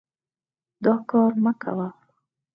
[0.83, 1.87] دا کار مه کوه.